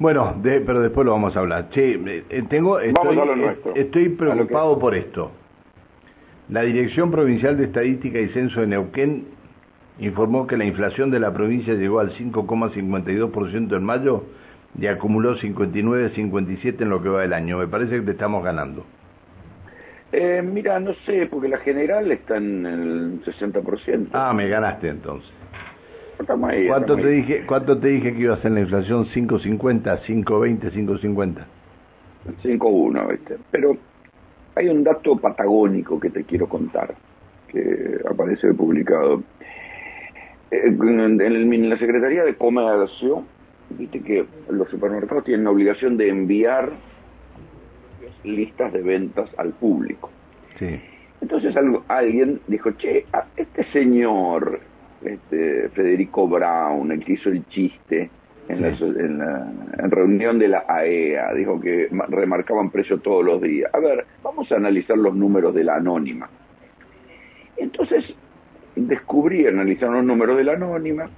bueno 0.00 0.34
pero 0.42 0.80
después 0.80 1.04
lo 1.04 1.12
vamos 1.12 1.36
a 1.36 1.40
hablar. 1.40 1.70
Che 1.70 2.24
eh, 2.28 2.44
tengo 2.48 2.80
estoy, 2.80 3.18
estoy 3.76 4.08
preocupado 4.10 4.78
por 4.78 4.96
esto 4.96 5.30
la 6.48 6.62
Dirección 6.62 7.10
Provincial 7.10 7.56
de 7.56 7.64
Estadística 7.64 8.18
y 8.18 8.28
Censo 8.28 8.60
de 8.60 8.68
Neuquén 8.68 9.26
informó 9.98 10.46
que 10.46 10.56
la 10.56 10.64
inflación 10.64 11.10
de 11.10 11.20
la 11.20 11.32
provincia 11.32 11.74
llegó 11.74 12.00
al 12.00 12.12
5,52% 12.12 13.76
en 13.76 13.84
mayo 13.84 14.24
y 14.78 14.86
acumuló 14.86 15.36
59,57 15.36 16.82
en 16.82 16.90
lo 16.90 17.02
que 17.02 17.08
va 17.08 17.22
del 17.22 17.32
año. 17.32 17.58
Me 17.58 17.66
parece 17.66 17.96
que 17.96 18.02
te 18.02 18.10
estamos 18.12 18.44
ganando. 18.44 18.84
Eh, 20.12 20.42
mira, 20.42 20.80
no 20.80 20.94
sé, 21.04 21.26
porque 21.26 21.48
la 21.48 21.58
general 21.58 22.10
está 22.10 22.36
en 22.36 22.64
el 22.64 23.24
60%. 23.24 24.08
Ah, 24.12 24.32
me 24.32 24.48
ganaste 24.48 24.88
entonces. 24.88 25.30
¿Cuánto 26.66 26.96
te 26.96 27.08
dije 27.08 27.44
cuánto 27.46 27.78
te 27.78 27.88
dije 27.88 28.12
que 28.12 28.20
iba 28.22 28.34
a 28.34 28.38
ser 28.38 28.50
la 28.52 28.60
inflación? 28.60 29.06
5.50, 29.06 30.00
5.20, 30.00 30.72
5.50. 30.72 31.44
5.1, 32.42 33.08
¿viste? 33.10 33.36
Pero 33.52 33.76
hay 34.58 34.68
un 34.68 34.82
dato 34.82 35.16
patagónico 35.16 36.00
que 36.00 36.10
te 36.10 36.24
quiero 36.24 36.48
contar, 36.48 36.94
que 37.46 38.00
aparece 38.10 38.52
publicado. 38.54 39.22
Eh, 40.50 40.66
en, 40.66 41.70
la 41.70 41.78
Secretaría 41.78 42.24
de 42.24 42.34
Comercio, 42.34 43.22
viste 43.70 44.00
que 44.00 44.26
los 44.50 44.68
supermercados 44.68 45.24
tienen 45.24 45.44
la 45.44 45.50
obligación 45.50 45.96
de 45.96 46.08
enviar 46.08 46.72
listas 48.24 48.72
de 48.72 48.82
ventas 48.82 49.30
al 49.38 49.52
público. 49.52 50.10
Sí. 50.58 50.80
Entonces 51.20 51.54
alguien 51.86 52.40
dijo, 52.48 52.72
che, 52.72 53.06
este 53.36 53.64
señor, 53.72 54.60
este 55.04 55.68
Federico 55.68 56.26
Brown, 56.26 56.90
el 56.90 57.04
que 57.04 57.12
hizo 57.12 57.28
el 57.28 57.46
chiste 57.46 58.10
en, 58.48 59.18
la, 59.18 59.52
en 59.78 59.90
reunión 59.90 60.38
de 60.38 60.48
la 60.48 60.64
AEA, 60.66 61.30
e 61.30 61.36
dijo 61.36 61.60
que 61.60 61.88
remarcaban 62.08 62.70
precio 62.70 62.98
todos 62.98 63.24
los 63.24 63.40
días. 63.42 63.72
A 63.74 63.78
ver, 63.78 64.06
vamos 64.22 64.50
a 64.50 64.56
analizar 64.56 64.96
los 64.96 65.14
números 65.14 65.54
de 65.54 65.64
la 65.64 65.76
anónima. 65.76 66.28
Entonces 67.56 68.14
descubrí, 68.74 69.46
analizaron 69.46 69.96
los 69.96 70.04
números 70.04 70.36
de 70.36 70.44
la 70.44 70.52
anónima 70.52 71.10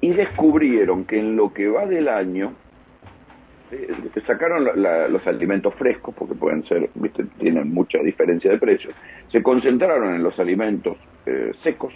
y 0.00 0.10
descubrieron 0.10 1.04
que 1.04 1.18
en 1.18 1.36
lo 1.36 1.52
que 1.52 1.68
va 1.68 1.86
del 1.86 2.08
año 2.08 2.52
eh, 3.70 3.88
sacaron 4.26 4.64
los 4.64 5.26
alimentos 5.26 5.74
frescos 5.74 6.14
porque 6.14 6.34
pueden 6.34 6.64
ser, 6.64 6.90
¿viste? 6.94 7.24
tienen 7.38 7.72
mucha 7.72 7.98
diferencia 7.98 8.50
de 8.50 8.58
precios, 8.58 8.94
se 9.28 9.42
concentraron 9.42 10.14
en 10.14 10.22
los 10.22 10.38
alimentos 10.38 10.96
eh, 11.26 11.52
secos 11.62 11.92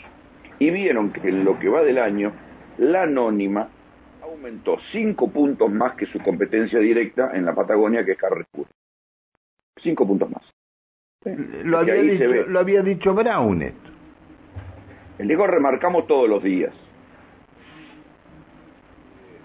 y 0.58 0.70
vieron 0.70 1.12
que 1.12 1.28
en 1.28 1.44
lo 1.44 1.58
que 1.58 1.68
va 1.68 1.82
del 1.82 1.98
año 1.98 2.32
la 2.78 3.02
anónima 3.02 3.68
aumentó 4.42 4.76
cinco 4.90 5.30
puntos 5.30 5.70
más 5.70 5.94
que 5.94 6.06
su 6.06 6.18
competencia 6.18 6.80
directa 6.80 7.30
en 7.34 7.44
la 7.44 7.54
Patagonia 7.54 8.04
que 8.04 8.12
es 8.12 8.18
Carrefour. 8.18 8.66
Cinco 9.76 10.06
puntos 10.06 10.28
más. 10.30 10.42
Lo, 11.64 11.78
había 11.78 11.94
dicho, 11.94 12.24
lo 12.24 12.58
había 12.58 12.82
dicho 12.82 13.14
Brown 13.14 13.62
esto. 13.62 13.90
El 15.18 15.28
dijo 15.28 15.46
remarcamos 15.46 16.08
todos 16.08 16.28
los 16.28 16.42
días 16.42 16.74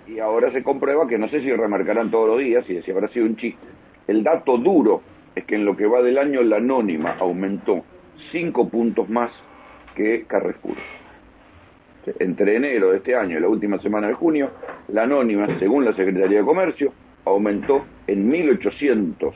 y 0.08 0.18
ahora 0.18 0.52
se 0.52 0.64
comprueba 0.64 1.08
que 1.08 1.20
no 1.20 1.28
sé 1.28 1.42
si 1.42 1.54
remarcarán 1.54 2.10
todos 2.10 2.30
los 2.30 2.40
días 2.40 2.68
y 2.68 2.82
si 2.82 2.92
habrá 2.92 3.08
sido 3.10 3.28
un 3.28 3.36
chiste. 3.36 3.68
El 4.08 4.24
dato 4.24 4.58
duro 4.58 5.04
es 5.36 5.46
que 5.46 5.56
en 5.56 5.66
lo 5.66 5.78
que 5.78 5.86
va 5.86 6.02
del 6.02 6.18
año 6.18 6.42
la 6.42 6.58
anónima 6.58 7.18
aumentó 7.20 7.84
cinco 8.32 8.68
puntos 8.68 9.08
más 9.10 9.32
que 9.96 10.26
Carrefour. 10.26 10.78
Entre 12.20 12.56
enero 12.56 12.92
de 12.92 12.98
este 12.98 13.16
año 13.16 13.38
y 13.38 13.42
la 13.42 13.50
última 13.50 13.80
semana 13.80 14.08
de 14.08 14.14
junio, 14.14 14.52
la 14.90 15.04
anónima, 15.04 15.48
según 15.60 15.84
la 15.86 15.94
Secretaría 15.94 16.40
de 16.40 16.46
Comercio, 16.46 16.94
aumentó 17.26 17.86
en 18.08 18.32
1.800, 18.32 19.34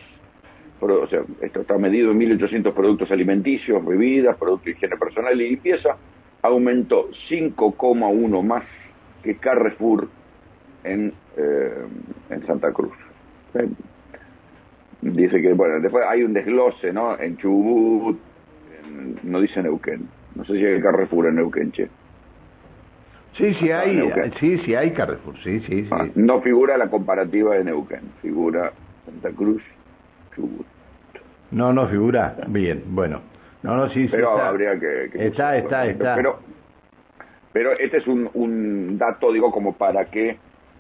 o 0.80 1.08
sea, 1.08 1.22
esto 1.42 1.62
está 1.62 1.78
medido 1.78 2.12
en 2.12 2.20
1.800 2.20 2.74
productos 2.74 3.12
alimenticios, 3.12 3.86
bebidas, 3.86 4.38
productos 4.38 4.66
de 4.66 4.72
higiene 4.72 4.98
personal 4.98 5.40
y 5.40 5.50
limpieza, 5.50 5.98
aumentó 6.42 7.10
5,1 7.30 8.44
más 8.44 8.64
que 9.22 9.36
Carrefour 9.36 10.08
en, 10.84 11.14
eh, 11.38 11.86
Santa 12.48 12.72
Cruz. 12.72 12.94
Dice 15.02 15.42
que, 15.42 15.54
bueno, 15.54 15.80
después 15.80 16.06
hay 16.08 16.24
un 16.24 16.34
desglose, 16.34 16.94
¿no? 16.94 17.20
En 17.20 17.38
Chubut, 17.38 18.18
no 19.24 19.42
dice 19.42 19.62
Neuquén. 19.62 20.08
No 20.36 20.46
sé 20.46 20.58
si 20.58 20.66
hay 20.66 20.82
Carrefour 20.82 21.28
en 21.28 21.36
Neuquén, 21.36 21.72
che. 21.72 21.90
Sí, 23.34 23.54
sí 23.56 23.72
hay, 23.72 24.12
sí, 24.40 24.58
sí 24.60 24.76
hay 24.76 24.92
Carrefour, 24.92 25.36
sí, 25.44 25.60
sí, 25.62 25.84
sí. 25.84 25.90
Ah, 25.92 26.08
no 26.16 26.42
figura 26.42 26.78
la 26.78 26.90
comparativa 26.90 27.56
de 27.56 27.64
Neuquén, 27.64 28.02
figura 28.22 28.74
Santa 29.06 29.30
Cruz, 29.32 29.64
Chubut. 30.36 30.66
No, 31.52 31.72
no 31.72 31.88
figura, 31.88 32.36
bien, 32.48 32.84
bueno. 32.88 33.22
No, 33.64 33.76
no, 33.78 33.90
sí, 33.90 34.08
Pero 34.10 34.34
está. 34.34 34.48
habría 34.48 34.80
que... 34.80 35.12
está, 35.14 35.58
está, 35.58 35.86
está. 35.86 36.16
Pero, 36.16 36.40
pero 37.54 37.72
este 37.78 37.98
es 37.98 38.08
un, 38.08 38.30
un 38.34 38.98
dato, 38.98 39.32
digo, 39.32 39.52
como 39.52 39.74
para 39.74 40.06
que 40.06 40.30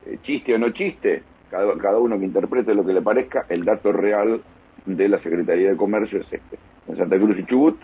eh, 0.05 0.17
chiste 0.23 0.55
o 0.55 0.57
no 0.57 0.71
chiste, 0.71 1.23
cada, 1.49 1.77
cada 1.77 1.99
uno 1.99 2.17
que 2.17 2.25
interprete 2.25 2.73
lo 2.73 2.85
que 2.85 2.93
le 2.93 3.01
parezca, 3.01 3.45
el 3.49 3.63
dato 3.63 3.91
real 3.91 4.41
de 4.85 5.09
la 5.09 5.19
Secretaría 5.19 5.69
de 5.69 5.77
Comercio 5.77 6.19
es 6.19 6.33
este. 6.33 6.57
En 6.87 6.97
Santa 6.97 7.17
Cruz 7.17 7.37
y 7.37 7.45
Chubut, 7.45 7.77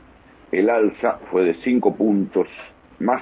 el 0.51 0.69
alza 0.69 1.19
fue 1.29 1.43
de 1.43 1.53
5 1.55 1.95
puntos 1.95 2.47
más 2.99 3.21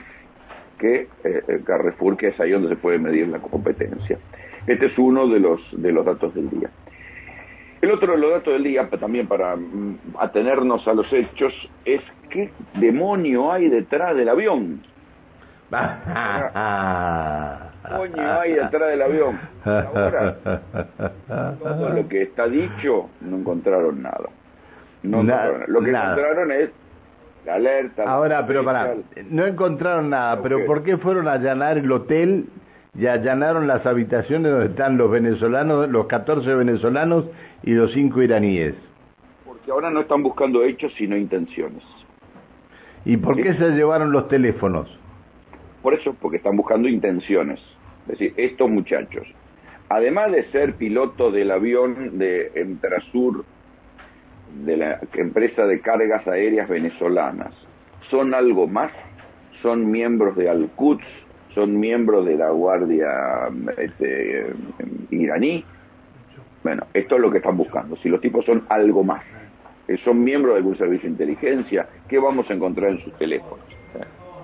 que 0.77 1.08
eh, 1.24 1.62
Carrefour, 1.65 2.17
que 2.17 2.27
es 2.27 2.39
ahí 2.39 2.51
donde 2.51 2.70
se 2.70 2.75
puede 2.75 3.00
medir 3.00 3.27
la 3.27 3.39
competencia. 3.39 4.17
Este 4.67 4.88
es 4.88 4.98
uno 4.98 5.27
de 5.27 5.39
los, 5.39 5.62
de 5.72 5.91
los 5.91 6.05
datos 6.05 6.34
del 6.34 6.50
día. 6.50 6.70
El 7.82 7.91
otro 7.91 8.13
de 8.13 8.17
los 8.17 8.32
datos 8.32 8.53
del 8.53 8.63
día, 8.63 8.89
también 8.89 9.27
para 9.27 9.55
mm, 9.55 9.98
atenernos 10.20 10.88
a 10.88 10.94
los 10.94 11.12
hechos, 11.13 11.53
es 11.84 12.01
qué 12.29 12.50
demonio 12.75 13.51
hay 13.51 13.70
detrás 13.70 14.15
del 14.15 14.29
avión. 14.29 14.82
coño 17.96 18.39
hay 18.39 18.53
detrás 18.53 18.89
del 18.89 19.01
avión. 19.01 19.39
Ahora, 19.63 20.36
todo 21.60 21.89
lo 21.89 22.08
que 22.08 22.24
está 22.24 22.48
dicho, 22.48 23.10
no 23.22 23.38
encontraron 23.38 24.01
nada. 24.01 24.29
No 25.03 25.22
Lo 25.67 25.82
que 25.82 25.89
encontraron 25.91 26.51
es 26.51 26.72
la 27.46 27.56
alerta. 27.56 28.04
Ahora, 28.04 28.46
pero 28.48 28.64
para, 28.64 28.96
no 29.30 29.46
encontraron 29.46 30.10
nada, 30.10 30.42
pero 30.42 30.66
¿por 30.66 30.84
qué 30.84 30.98
fueron 30.98 31.28
a 31.28 31.34
allanar 31.34 31.78
el 31.78 31.92
hotel 31.92 32.48
y 32.98 33.08
allanaron 33.08 33.68
las 33.68 33.86
habitaciones 33.86 34.52
donde 34.52 34.68
están 34.68 34.98
los 34.98 35.12
venezolanos, 35.12 35.90
los 35.90 36.08
14 36.08 36.56
venezolanos 36.56 37.25
y 37.64 37.72
los 37.72 37.92
5 37.94 38.22
iraníes? 38.22 38.75
Porque 39.46 39.72
ahora 39.72 39.90
no 39.90 40.02
están 40.02 40.24
buscando 40.24 40.64
hechos, 40.64 40.94
sino 40.98 41.16
intenciones. 41.16 41.84
¿Y 43.06 43.18
por 43.18 43.36
qué 43.36 43.54
se 43.54 43.70
llevaron 43.72 44.12
los 44.12 44.28
teléfonos? 44.28 44.90
Por 45.84 45.94
eso, 45.94 46.16
porque 46.20 46.38
están 46.38 46.58
buscando 46.58 46.90
intenciones. 46.90 47.60
Es 48.08 48.20
decir, 48.20 48.34
estos 48.38 48.70
muchachos, 48.70 49.28
además 49.90 50.32
de 50.32 50.50
ser 50.52 50.74
piloto 50.75 51.32
del 51.32 51.52
avión 51.52 52.18
de 52.18 52.52
Entrasur, 52.56 53.46
de 54.66 54.78
la 54.78 55.00
empresa 55.14 55.66
de 55.66 55.80
cargas 55.82 56.28
aéreas 56.28 56.70
venezolanas, 56.70 57.54
son 58.10 58.34
algo 58.34 58.68
más, 58.68 58.92
son 59.62 59.90
miembros 59.90 60.36
de 60.36 60.50
Al-Quds, 60.50 61.06
son 61.54 61.80
miembros 61.80 62.25
de 62.25 62.36
la 62.36 62.50
Guardia 62.50 63.50
este, 63.78 64.48
iraní. 65.12 65.64
Bueno, 66.64 66.84
esto 66.94 67.16
es 67.16 67.22
lo 67.22 67.32
que 67.32 67.38
están 67.38 67.58
buscando. 67.58 67.96
Si 67.98 68.10
los 68.10 68.22
tipos 68.22 68.46
son 68.46 68.66
algo 68.70 69.04
más, 69.04 69.24
eh, 69.88 69.98
son 70.04 70.24
miembros 70.24 70.56
de 70.56 70.60
algún 70.60 70.78
servicio 70.78 71.08
de 71.08 71.12
inteligencia, 71.12 71.88
¿qué 72.08 72.20
vamos 72.20 72.50
a 72.50 72.54
encontrar 72.54 72.92
en 72.92 73.04
sus 73.04 73.14
teléfonos? 73.18 73.75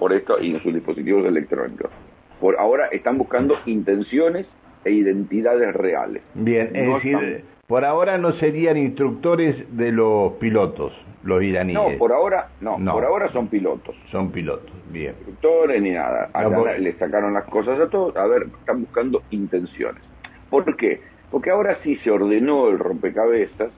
por 0.02 0.14
esto 0.14 0.42
y 0.42 0.50
en 0.50 0.64
sus 0.64 0.74
dispositivos 0.74 1.24
electrónicos. 1.28 1.92
Por 2.40 2.60
ahora 2.60 2.88
están 2.88 3.20
buscando 3.20 3.60
intenciones 3.68 4.48
e 4.84 4.92
identidades 4.92 5.74
reales. 5.74 6.24
Bien, 6.34 6.70
es 6.74 6.94
decir, 6.94 7.44
por 7.68 7.86
ahora 7.86 8.18
no 8.18 8.34
serían 8.34 8.78
instructores 8.78 9.56
de 9.78 9.92
los 9.92 10.34
pilotos, 10.34 10.94
los 11.24 11.42
iraníes. 11.44 11.76
No, 11.76 11.98
por 11.98 12.12
ahora 12.12 12.50
no, 12.60 12.78
por 12.92 13.06
ahora 13.06 13.32
son 13.32 13.48
pilotos. 13.48 13.96
Son 14.12 14.32
pilotos, 14.32 14.72
bien. 14.92 15.14
Instructores 15.20 15.82
ni 15.82 15.92
nada. 15.92 16.30
Le 16.78 16.94
sacaron 16.94 17.34
las 17.34 17.46
cosas 17.46 17.80
a 17.80 17.90
todos, 17.90 18.16
a 18.18 18.28
ver, 18.28 18.48
están 18.60 18.82
buscando 18.82 19.24
intenciones. 19.32 20.04
¿Por 20.50 20.76
qué? 20.76 21.00
Porque 21.30 21.50
ahora 21.50 21.78
sí 21.84 21.96
se 22.04 22.12
ordenó 22.12 22.68
el 22.68 22.78
rompecabezas 22.78 23.72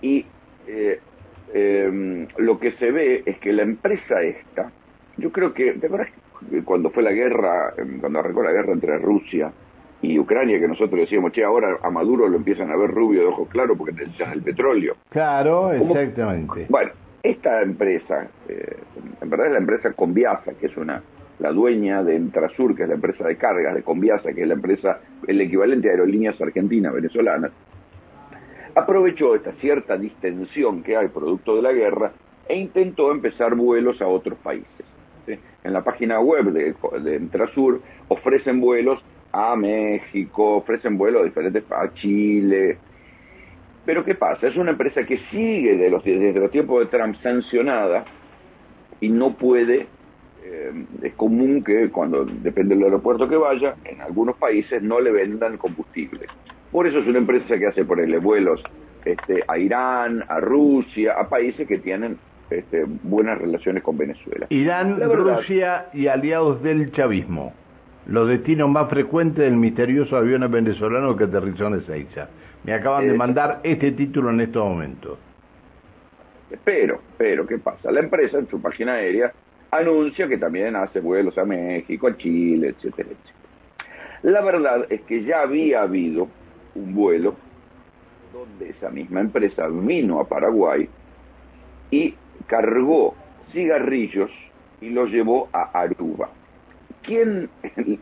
y 0.00 0.26
eh, 0.66 0.98
eh, 1.54 2.26
lo 2.38 2.58
que 2.58 2.72
se 2.72 2.90
ve 2.90 3.22
es 3.24 3.38
que 3.38 3.52
la 3.52 3.62
empresa 3.62 4.22
esta, 4.22 4.72
yo 5.18 5.30
creo 5.30 5.54
que, 5.54 5.74
de 5.74 5.88
verdad, 5.88 6.08
cuando 6.64 6.90
fue 6.90 7.02
la 7.02 7.12
guerra, 7.12 7.74
em, 7.76 8.00
cuando 8.00 8.18
arrancó 8.18 8.42
la 8.42 8.52
guerra 8.52 8.72
entre 8.72 8.98
Rusia 8.98 9.52
y 10.02 10.18
Ucrania, 10.18 10.58
que 10.58 10.66
nosotros 10.66 11.00
decíamos, 11.00 11.32
che, 11.32 11.44
ahora 11.44 11.78
a 11.80 11.88
Maduro 11.88 12.28
lo 12.28 12.36
empiezan 12.36 12.70
a 12.72 12.76
ver 12.76 12.90
rubio 12.90 13.20
de 13.20 13.26
ojos 13.28 13.48
claros 13.48 13.78
porque 13.78 13.92
necesitan 13.92 14.32
el 14.32 14.42
petróleo. 14.42 14.96
Claro, 15.08 15.72
exactamente. 15.72 16.66
Bueno, 16.68 16.90
esta 17.22 17.62
empresa, 17.62 18.26
eh, 18.48 18.76
en 19.20 19.30
verdad 19.30 19.46
es 19.46 19.52
la 19.52 19.58
empresa 19.58 19.92
Conviasa, 19.92 20.54
que 20.54 20.66
es 20.66 20.76
una 20.76 21.02
la 21.38 21.50
dueña 21.50 22.04
de 22.04 22.14
Entrasur, 22.14 22.76
que 22.76 22.82
es 22.82 22.88
la 22.88 22.94
empresa 22.96 23.26
de 23.26 23.36
cargas 23.36 23.74
de 23.74 23.82
Conviasa, 23.82 24.32
que 24.32 24.42
es 24.42 24.48
la 24.48 24.54
empresa, 24.54 25.00
el 25.26 25.40
equivalente 25.40 25.88
a 25.88 25.92
aerolíneas 25.92 26.40
argentinas, 26.40 26.92
venezolanas, 26.92 27.50
aprovechó 28.74 29.34
esta 29.34 29.52
cierta 29.52 29.96
distensión 29.96 30.82
que 30.82 30.96
hay 30.96 31.08
producto 31.08 31.56
de 31.56 31.62
la 31.62 31.72
guerra 31.72 32.12
e 32.48 32.58
intentó 32.58 33.10
empezar 33.10 33.54
vuelos 33.54 34.00
a 34.00 34.06
otros 34.06 34.38
países 34.38 34.86
en 35.26 35.72
la 35.72 35.82
página 35.82 36.20
web 36.20 36.46
de, 36.52 36.74
de 37.00 37.16
Entrasur 37.16 37.80
ofrecen 38.08 38.60
vuelos 38.60 39.00
a 39.32 39.56
México, 39.56 40.56
ofrecen 40.56 40.98
vuelos 40.98 41.24
diferentes 41.24 41.64
a 41.70 41.92
Chile. 41.94 42.78
Pero 43.84 44.04
¿qué 44.04 44.14
pasa? 44.14 44.46
Es 44.46 44.56
una 44.56 44.72
empresa 44.72 45.04
que 45.04 45.18
sigue 45.30 45.76
de 45.76 45.90
los, 45.90 46.04
desde 46.04 46.38
los 46.38 46.50
tiempos 46.50 46.80
de 46.80 46.96
Trump 46.96 47.16
sancionada 47.22 48.04
y 49.00 49.08
no 49.08 49.34
puede, 49.34 49.86
eh, 50.44 50.84
es 51.02 51.14
común 51.14 51.64
que 51.64 51.90
cuando 51.90 52.24
depende 52.24 52.74
del 52.76 52.84
aeropuerto 52.84 53.28
que 53.28 53.36
vaya, 53.36 53.74
en 53.84 54.00
algunos 54.00 54.36
países 54.36 54.82
no 54.82 55.00
le 55.00 55.10
vendan 55.10 55.56
combustible. 55.56 56.26
Por 56.70 56.86
eso 56.86 57.00
es 57.00 57.06
una 57.06 57.18
empresa 57.18 57.58
que 57.58 57.66
hace 57.66 57.84
ponerle 57.84 58.18
vuelos 58.18 58.62
este, 59.04 59.42
a 59.48 59.58
Irán, 59.58 60.24
a 60.28 60.38
Rusia, 60.38 61.14
a 61.18 61.28
países 61.28 61.66
que 61.66 61.78
tienen 61.78 62.18
este, 62.50 62.84
buenas 63.02 63.38
relaciones 63.38 63.82
con 63.82 63.96
Venezuela. 63.98 64.46
Irán, 64.50 65.00
Rusia 65.00 65.86
y 65.92 66.06
aliados 66.06 66.62
del 66.62 66.92
chavismo, 66.92 67.52
los 68.06 68.28
destinos 68.28 68.68
más 68.68 68.88
frecuentes 68.88 69.44
del 69.44 69.56
misterioso 69.56 70.16
avión 70.16 70.50
venezolano 70.50 71.16
que 71.16 71.24
aterrizó 71.24 71.68
en 71.68 71.74
Ezeiza. 71.74 72.28
Me 72.64 72.74
acaban 72.74 73.06
de 73.06 73.14
mandar 73.14 73.60
este 73.62 73.92
título 73.92 74.30
en 74.30 74.40
estos 74.40 74.64
momentos. 74.64 75.18
Pero, 76.64 77.00
pero, 77.16 77.46
¿qué 77.46 77.58
pasa? 77.58 77.90
La 77.90 78.00
empresa 78.00 78.38
en 78.38 78.48
su 78.48 78.60
página 78.60 78.94
aérea 78.94 79.32
anuncia 79.70 80.28
que 80.28 80.36
también 80.36 80.76
hace 80.76 81.00
vuelos 81.00 81.36
a 81.38 81.44
México, 81.44 82.08
a 82.08 82.16
Chile, 82.16 82.68
etcétera, 82.68 83.08
etcétera. 83.10 83.42
La 84.22 84.40
verdad 84.42 84.86
es 84.90 85.00
que 85.02 85.24
ya 85.24 85.42
había 85.42 85.82
habido 85.82 86.28
un 86.74 86.94
vuelo 86.94 87.34
donde 88.32 88.70
esa 88.70 88.90
misma 88.90 89.20
empresa 89.20 89.66
vino 89.68 90.20
a 90.20 90.28
Paraguay 90.28 90.88
y 91.90 92.14
cargó 92.46 93.14
cigarrillos 93.52 94.30
y 94.80 94.90
los 94.90 95.10
llevó 95.10 95.48
a 95.52 95.70
Aruba. 95.78 96.30
¿Quién? 97.02 97.48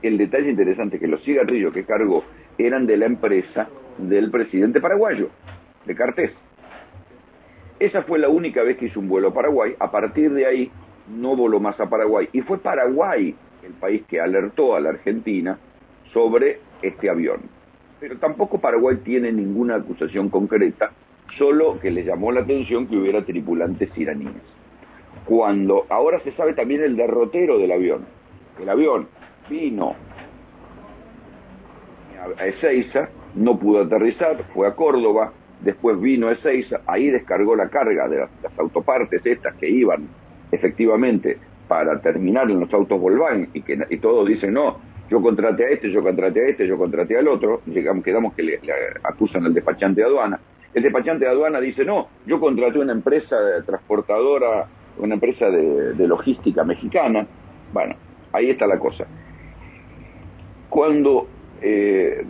El, 0.03 0.19
detalle 0.19 0.51
interesante 0.51 0.99
que 0.99 1.07
los 1.07 1.23
cigarrillos 1.25 1.73
que 1.73 1.85
cargó 1.85 2.25
eran 2.59 2.87
de 2.87 2.97
la 2.97 3.07
empresa 3.07 3.69
del 3.99 4.31
presidente 4.31 4.81
paraguayo, 4.81 5.31
de 5.87 5.95
Cartés. 5.95 6.33
Esa 7.79 8.03
fue 8.03 8.19
la 8.19 8.29
única 8.29 8.63
vez 8.63 8.77
que 8.77 8.87
hizo 8.87 9.01
un 9.01 9.09
vuelo 9.09 9.29
a 9.29 9.35
Paraguay. 9.35 9.75
A 9.79 9.91
partir 9.91 10.33
de 10.33 10.45
ahí 10.45 10.71
no 11.09 11.35
voló 11.35 11.61
más 11.61 11.81
a 11.81 11.89
Paraguay. 11.89 12.29
Y 12.33 12.43
fue 12.43 12.59
Paraguay 12.59 13.35
el 13.65 13.73
país 13.73 14.03
que 14.07 14.21
alertó 14.21 14.77
a 14.77 14.81
la 14.81 14.91
Argentina 14.91 15.59
sobre 16.13 16.59
este 16.83 17.09
avión. 17.09 17.41
Pero 17.99 18.19
tampoco 18.19 18.61
Paraguay 18.61 18.99
tiene 19.03 19.33
ninguna 19.33 19.77
acusación 19.77 20.29
concreta, 20.29 20.93
solo 21.39 21.79
que 21.81 21.91
le 21.91 22.05
llamó 22.05 22.33
la 22.33 22.41
atención 22.41 22.87
que 22.87 22.97
hubiera 22.97 23.25
tripulantes 23.25 23.97
iraníes. 23.97 24.43
Cuando 25.25 25.87
ahora 25.89 26.21
se 26.21 26.33
sabe 26.33 26.53
también 26.55 26.83
el 26.83 26.97
derrotero 26.97 27.59
del 27.59 27.73
avión. 27.73 28.20
El 28.61 28.69
avión 28.69 29.09
vino 29.49 29.97
a 32.39 32.47
Ezeiza, 32.47 33.09
no 33.35 33.59
pudo 33.59 33.83
aterrizar, 33.83 34.45
fue 34.53 34.69
a 34.69 34.75
Córdoba, 34.75 35.33
después 35.61 35.99
vino 36.01 36.29
a 36.29 36.33
Ezeiza, 36.33 36.81
ahí 36.87 37.11
descargó 37.11 37.57
la 37.57 37.69
carga 37.69 38.09
de 38.09 38.19
las, 38.19 38.59
autopartes 38.59 39.25
estas 39.25 39.55
que 39.55 39.69
iban 39.69 40.07
efectivamente 40.53 41.39
para 41.69 42.01
terminar 42.01 42.51
en 42.51 42.61
los 42.61 42.73
autos 42.75 43.01
Volkswagen 43.01 43.49
y 43.55 43.63
que 43.63 43.79
y 43.89 43.97
todos 43.99 44.29
dicen 44.29 44.53
no, 44.53 44.79
yo 45.09 45.23
contraté 45.23 45.65
a 45.65 45.69
este, 45.71 45.91
yo 45.91 46.03
contraté 46.03 46.41
a 46.45 46.49
este, 46.49 46.67
yo 46.67 46.77
contraté 46.77 47.17
al 47.17 47.29
otro, 47.29 47.63
llegamos, 47.67 48.05
quedamos 48.05 48.35
que 48.35 48.43
le, 48.43 48.61
acusan 49.03 49.47
al 49.47 49.55
despachante 49.55 50.03
de 50.03 50.07
aduana. 50.07 50.39
El 50.75 50.83
despachante 50.83 51.25
de 51.25 51.31
aduana 51.31 51.61
dice 51.61 51.85
no, 51.85 52.09
yo 52.27 52.39
contraté 52.39 52.79
una 52.79 52.93
empresa 52.93 53.37
transportadora, 53.65 54.67
una 54.99 55.15
empresa 55.15 55.49
de 55.49 56.07
logística 56.07 56.65
mexicana. 56.65 57.27
Bueno, 57.73 57.95
ahí 58.33 58.51
está 58.51 58.67
la 58.67 58.79
cosa. 58.79 59.07
Cuando 60.69 61.29
eh, 61.63 62.25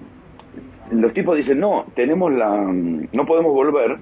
los 0.92 1.12
tipos 1.12 1.36
dicen, 1.36 1.60
no, 1.60 1.86
tenemos 1.94 2.32
la, 2.32 2.64
no 2.66 3.26
podemos 3.26 3.52
volver 3.52 3.96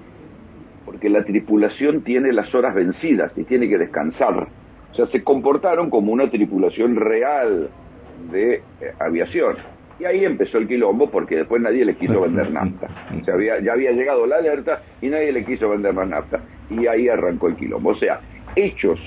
porque 0.85 1.09
la 1.09 1.23
tripulación 1.23 2.01
tiene 2.01 2.33
las 2.33 2.53
horas 2.55 2.73
vencidas 2.73 3.31
y 3.35 3.43
tiene 3.43 3.69
que 3.69 3.77
descansar. 3.77 4.47
O 4.91 4.93
sea, 4.95 5.05
se 5.07 5.23
comportaron 5.23 5.89
como 5.89 6.11
una 6.11 6.29
tripulación 6.31 6.95
real 6.95 7.69
de 8.31 8.55
eh, 8.55 8.61
aviación. 8.99 9.57
Y 9.99 10.05
ahí 10.05 10.23
empezó 10.23 10.57
el 10.57 10.67
quilombo 10.67 11.11
porque 11.11 11.35
después 11.35 11.61
nadie 11.61 11.85
le 11.85 11.95
quiso 11.95 12.21
vender 12.21 12.51
nafta. 12.53 12.87
O 13.21 13.23
sea, 13.23 13.35
había, 13.35 13.59
ya 13.59 13.73
había 13.73 13.91
llegado 13.91 14.25
la 14.25 14.37
alerta 14.37 14.81
y 15.01 15.09
nadie 15.09 15.31
le 15.31 15.45
quiso 15.45 15.69
vender 15.69 15.93
más 15.93 16.07
nafta. 16.07 16.41
Y 16.69 16.87
ahí 16.87 17.07
arrancó 17.07 17.49
el 17.49 17.55
quilombo. 17.55 17.91
O 17.91 17.95
sea, 17.95 18.21
hechos 18.55 18.99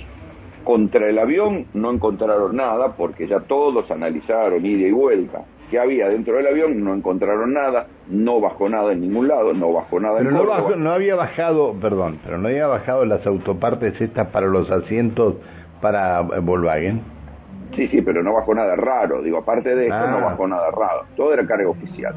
contra 0.63 1.09
el 1.09 1.19
avión 1.19 1.67
no 1.75 1.91
encontraron 1.91 2.57
nada 2.57 2.95
porque 2.97 3.27
ya 3.27 3.41
todos 3.41 3.91
analizaron 3.91 4.65
ida 4.65 4.89
y 4.89 4.93
vuelta 4.93 5.45
que 5.73 5.79
había 5.79 6.07
dentro 6.11 6.37
del 6.37 6.47
avión, 6.47 6.85
no 6.85 6.93
encontraron 6.93 7.55
nada, 7.55 7.87
no 8.07 8.43
bajó 8.43 8.69
nada 8.69 8.93
en 8.93 9.01
ningún 9.01 9.27
lado, 9.27 9.55
no 9.55 9.73
bajó 9.73 10.01
nada 10.01 10.21
en 10.21 10.29
no, 10.29 10.45
bajó, 10.45 10.77
no 10.77 10.93
había 10.93 11.15
bajado, 11.15 11.73
perdón, 11.81 12.19
pero 12.23 12.37
no 12.37 12.49
había 12.49 12.67
bajado 12.67 13.07
las 13.07 13.27
autopartes 13.27 13.99
estas 13.99 14.29
para 14.29 14.49
los 14.49 14.71
asientos 14.71 15.37
para 15.81 16.21
Volkswagen. 16.21 17.01
Sí, 17.75 17.89
sí, 17.89 18.03
pero 18.03 18.23
no 18.23 18.35
bajó 18.35 18.55
nada 18.55 18.77
raro, 18.77 19.23
digo, 19.23 19.39
aparte 19.39 19.75
de 19.75 19.87
eso 19.87 19.97
no 19.97 20.19
ah. 20.19 20.25
bajó 20.25 20.47
nada 20.47 20.71
raro, 20.71 21.07
todo 21.17 21.33
era 21.33 21.47
carga 21.47 21.71
oficial. 21.71 22.15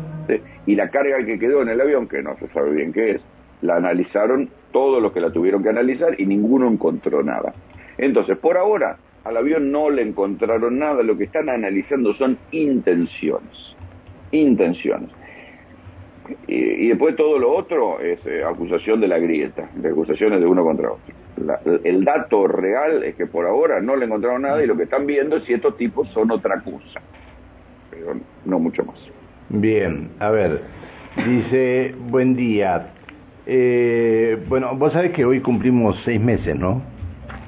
Y 0.65 0.75
la 0.75 0.89
carga 0.89 1.25
que 1.25 1.39
quedó 1.39 1.61
en 1.61 1.69
el 1.69 1.79
avión, 1.79 2.09
que 2.09 2.21
no 2.21 2.35
se 2.35 2.49
sabe 2.49 2.71
bien 2.71 2.91
qué 2.91 3.11
es, 3.11 3.21
la 3.61 3.77
analizaron 3.77 4.49
todos 4.73 5.01
los 5.01 5.13
que 5.13 5.21
la 5.21 5.31
tuvieron 5.31 5.63
que 5.63 5.69
analizar 5.69 6.19
y 6.19 6.25
ninguno 6.25 6.67
encontró 6.67 7.23
nada. 7.23 7.53
Entonces, 7.97 8.37
por 8.37 8.57
ahora, 8.57 8.97
al 9.23 9.37
avión 9.37 9.71
no 9.71 9.89
le 9.89 10.03
encontraron 10.03 10.79
nada, 10.79 11.01
lo 11.03 11.17
que 11.17 11.25
están 11.25 11.49
analizando 11.49 12.13
son 12.13 12.37
intenciones. 12.51 13.75
Intenciones. 14.31 15.09
Y, 16.47 16.87
después 16.89 17.15
todo 17.15 17.37
lo 17.37 17.51
otro 17.55 17.99
es 17.99 18.19
eh, 18.25 18.43
acusación 18.43 18.99
de 18.99 19.07
la 19.07 19.19
grieta, 19.19 19.69
de 19.75 19.89
acusaciones 19.89 20.39
de 20.39 20.45
uno 20.45 20.63
contra 20.63 20.91
otro. 20.91 21.81
el 21.83 22.03
dato 22.03 22.47
real 22.47 23.03
es 23.03 23.15
que 23.15 23.27
por 23.27 23.45
ahora 23.45 23.79
no 23.81 23.95
le 23.95 24.05
encontraron 24.05 24.43
nada 24.43 24.63
y 24.63 24.67
lo 24.67 24.75
que 24.75 24.83
están 24.83 25.05
viendo 25.05 25.37
es 25.37 25.43
si 25.43 25.53
estos 25.53 25.77
tipos 25.77 26.07
son 26.09 26.31
otra 26.31 26.61
cosa. 26.61 27.01
Pero 27.91 28.15
no 28.45 28.59
mucho 28.59 28.83
más. 28.83 28.97
Bien, 29.49 30.09
a 30.19 30.31
ver, 30.31 30.61
dice, 31.25 31.93
buen 32.09 32.35
día. 32.35 32.91
Eh, 33.45 34.43
bueno, 34.47 34.75
vos 34.75 34.93
sabés 34.93 35.11
que 35.11 35.23
hoy 35.23 35.41
cumplimos 35.41 35.99
seis 36.03 36.19
meses, 36.19 36.55
¿no? 36.55 36.81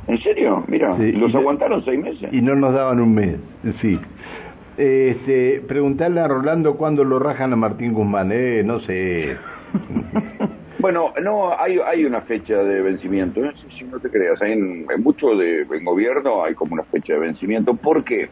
¿En 0.07 0.17
serio? 0.19 0.63
Mira, 0.67 0.97
los 0.97 1.35
aguantaron 1.35 1.83
seis 1.83 1.99
meses. 1.99 2.29
Y 2.31 2.41
no 2.41 2.55
nos 2.55 2.73
daban 2.73 2.99
un 2.99 3.13
mes, 3.13 3.35
sí. 3.81 3.99
Este, 4.77 5.61
preguntarle 5.67 6.21
a 6.21 6.27
Rolando 6.27 6.77
cuándo 6.77 7.03
lo 7.03 7.19
rajan 7.19 7.51
a 7.51 7.55
Martín 7.55 7.93
Guzmán, 7.93 8.31
eh, 8.31 8.61
no 8.63 8.79
sé. 8.81 9.35
bueno, 10.79 11.13
no, 11.23 11.59
hay, 11.59 11.79
hay 11.79 12.05
una 12.05 12.21
fecha 12.21 12.63
de 12.63 12.81
vencimiento, 12.81 13.43
¿eh? 13.43 13.51
si 13.75 13.83
no 13.85 13.99
te 13.99 14.09
creas, 14.09 14.41
en, 14.43 14.85
mucho 14.99 15.35
de, 15.35 15.61
en 15.63 15.83
gobierno 15.83 16.43
hay 16.43 16.53
como 16.53 16.73
una 16.73 16.83
fecha 16.83 17.13
de 17.13 17.19
vencimiento. 17.19 17.73
¿Por 17.73 18.03
qué? 18.03 18.29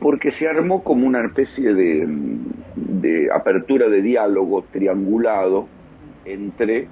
Porque 0.00 0.32
se 0.32 0.48
armó 0.48 0.82
como 0.82 1.06
una 1.06 1.24
especie 1.24 1.74
de, 1.74 2.08
de 2.74 3.28
apertura 3.32 3.88
de 3.88 4.02
diálogo 4.02 4.64
triangulado 4.72 5.68
entre 6.24 6.78
eh, 6.78 6.88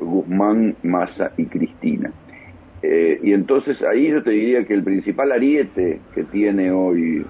Guzmán, 0.00 0.74
Massa 0.82 1.32
y 1.36 1.44
Cristina. 1.44 2.12
Eh, 2.82 3.20
y 3.22 3.32
entonces 3.32 3.80
ahí 3.82 4.08
yo 4.08 4.22
te 4.22 4.30
diría 4.30 4.64
que 4.64 4.74
el 4.74 4.84
principal 4.84 5.32
ariete 5.32 6.00
que 6.14 6.24
tiene 6.24 6.70
hoy 6.70 7.24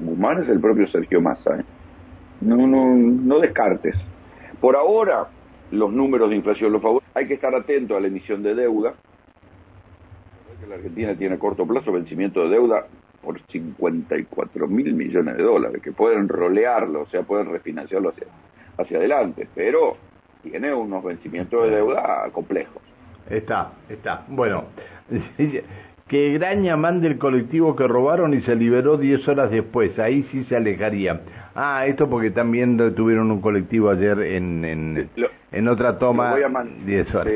Guzmán 0.00 0.42
es 0.42 0.48
el 0.48 0.60
propio 0.60 0.86
Sergio 0.88 1.20
Massa. 1.20 1.60
¿eh? 1.60 1.64
No, 2.40 2.66
no, 2.66 2.94
no 2.94 3.38
descartes. 3.38 3.94
Por 4.60 4.76
ahora, 4.76 5.28
los 5.70 5.92
números 5.92 6.30
de 6.30 6.36
inflación 6.36 6.72
lo 6.72 6.80
favorecen. 6.80 7.10
Hay 7.14 7.26
que 7.26 7.34
estar 7.34 7.54
atento 7.54 7.96
a 7.96 8.00
la 8.00 8.08
emisión 8.08 8.42
de 8.42 8.54
deuda. 8.54 8.94
La 10.68 10.76
Argentina 10.76 11.14
tiene 11.14 11.34
a 11.34 11.38
corto 11.38 11.66
plazo 11.66 11.92
vencimiento 11.92 12.42
de 12.44 12.50
deuda 12.50 12.86
por 13.22 13.40
54 13.48 14.66
mil 14.66 14.94
millones 14.94 15.36
de 15.36 15.42
dólares, 15.42 15.82
que 15.82 15.92
pueden 15.92 16.28
rolearlo, 16.28 17.02
o 17.02 17.06
sea, 17.06 17.22
pueden 17.22 17.50
refinanciarlo 17.50 18.10
hacia, 18.10 18.26
hacia 18.78 18.98
adelante, 18.98 19.48
pero 19.54 19.96
tiene 20.42 20.72
unos 20.74 21.02
vencimientos 21.02 21.64
de 21.64 21.76
deuda 21.76 22.28
complejos. 22.32 22.82
Está, 23.30 23.72
está. 23.88 24.24
Bueno, 24.28 24.64
que 26.08 26.32
Graña 26.34 26.76
mande 26.76 27.08
el 27.08 27.18
colectivo 27.18 27.74
que 27.74 27.86
robaron 27.88 28.34
y 28.34 28.42
se 28.42 28.54
liberó 28.54 28.96
10 28.96 29.26
horas 29.28 29.50
después. 29.50 29.98
Ahí 29.98 30.26
sí 30.30 30.44
se 30.44 30.56
alejaría. 30.56 31.20
Ah, 31.54 31.86
esto 31.86 32.08
porque 32.10 32.30
también 32.30 32.76
tuvieron 32.94 33.30
un 33.30 33.40
colectivo 33.40 33.90
ayer 33.90 34.18
en, 34.20 34.64
en, 34.64 35.10
en 35.52 35.68
otra 35.68 35.98
toma. 35.98 36.34
10 36.84 37.14
horas. 37.14 37.34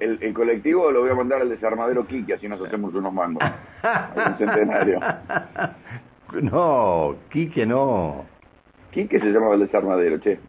el, 0.00 0.34
colectivo 0.34 0.90
lo 0.90 1.02
voy 1.02 1.10
a 1.10 1.14
mandar 1.14 1.40
al 1.40 1.48
desarmadero 1.48 2.04
Kiki, 2.06 2.32
así 2.32 2.48
nos 2.48 2.60
hacemos 2.60 2.92
unos 2.94 3.12
mangos. 3.12 3.42
un 4.16 4.38
centenario. 4.38 5.00
No, 6.40 7.14
Quique 7.30 7.64
no. 7.64 8.24
Quique 8.90 9.20
se 9.20 9.26
llamaba 9.26 9.54
el 9.54 9.60
desarmadero, 9.60 10.18
che. 10.18 10.40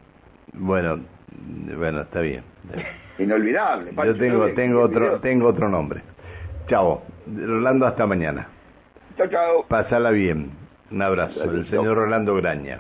Bueno, 0.54 1.00
bueno, 1.78 2.02
está 2.02 2.22
bien 2.22 2.44
inolvidable. 3.20 3.92
Yo 3.96 4.16
tengo, 4.16 4.48
tengo 4.50 4.82
otro, 4.82 5.20
tengo 5.20 5.48
otro 5.48 5.70
nombre. 5.70 6.02
Chao, 6.68 7.04
Rolando, 7.28 7.86
hasta 7.86 8.06
mañana. 8.06 8.48
Chao, 9.18 9.28
chao. 9.28 9.66
Pásala 9.68 10.12
bien. 10.12 10.52
Un 10.92 11.02
abrazo. 11.02 11.44
El 11.44 11.68
señor 11.70 11.98
Rolando 11.98 12.36
Graña. 12.36 12.80